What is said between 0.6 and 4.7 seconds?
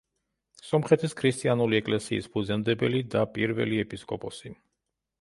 სომხეთის ქრისტიანული ეკლესიის ფუძემდებელი და პირველი ეპისკოპოსი.